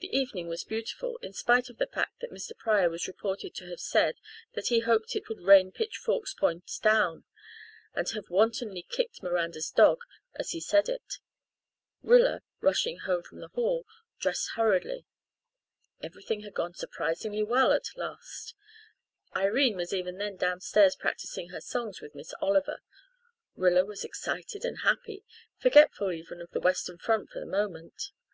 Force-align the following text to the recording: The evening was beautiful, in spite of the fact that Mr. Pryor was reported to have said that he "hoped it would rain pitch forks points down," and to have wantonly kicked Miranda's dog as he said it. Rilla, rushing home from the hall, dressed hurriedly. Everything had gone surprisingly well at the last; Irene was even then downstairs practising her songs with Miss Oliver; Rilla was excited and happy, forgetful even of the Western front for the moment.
The 0.00 0.14
evening 0.14 0.48
was 0.48 0.64
beautiful, 0.64 1.16
in 1.22 1.32
spite 1.32 1.70
of 1.70 1.78
the 1.78 1.86
fact 1.86 2.20
that 2.20 2.30
Mr. 2.30 2.54
Pryor 2.54 2.90
was 2.90 3.08
reported 3.08 3.54
to 3.54 3.70
have 3.70 3.80
said 3.80 4.16
that 4.52 4.66
he 4.66 4.80
"hoped 4.80 5.16
it 5.16 5.30
would 5.30 5.40
rain 5.40 5.72
pitch 5.72 5.96
forks 5.96 6.34
points 6.34 6.78
down," 6.78 7.24
and 7.94 8.06
to 8.06 8.16
have 8.16 8.28
wantonly 8.28 8.82
kicked 8.82 9.22
Miranda's 9.22 9.70
dog 9.70 10.02
as 10.34 10.50
he 10.50 10.60
said 10.60 10.90
it. 10.90 11.20
Rilla, 12.02 12.42
rushing 12.60 12.98
home 12.98 13.22
from 13.22 13.40
the 13.40 13.48
hall, 13.48 13.86
dressed 14.18 14.50
hurriedly. 14.56 15.06
Everything 16.02 16.42
had 16.42 16.52
gone 16.52 16.74
surprisingly 16.74 17.42
well 17.42 17.72
at 17.72 17.84
the 17.84 17.98
last; 18.00 18.54
Irene 19.34 19.78
was 19.78 19.94
even 19.94 20.18
then 20.18 20.36
downstairs 20.36 20.94
practising 20.94 21.48
her 21.48 21.62
songs 21.62 22.02
with 22.02 22.14
Miss 22.14 22.34
Oliver; 22.42 22.82
Rilla 23.54 23.86
was 23.86 24.04
excited 24.04 24.66
and 24.66 24.80
happy, 24.82 25.24
forgetful 25.56 26.12
even 26.12 26.42
of 26.42 26.50
the 26.50 26.60
Western 26.60 26.98
front 26.98 27.30
for 27.30 27.40
the 27.40 27.46
moment. 27.46 28.12